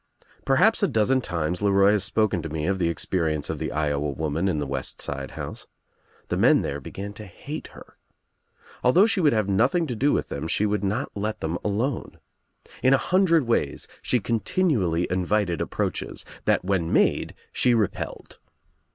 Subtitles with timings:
[0.45, 4.09] Perhaps a dozen times LeRoy has spoken to me of the experience of the Iowa
[4.09, 5.67] woman in the west side house.
[6.29, 7.97] The men there began to hate her.
[8.83, 12.17] Although she would have nothing to do with them she would not let them alone.
[12.81, 18.39] In a hundred ways she continually invited approaches that when made she repelled.